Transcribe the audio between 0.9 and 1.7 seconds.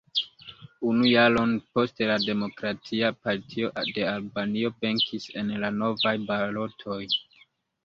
Unu jaron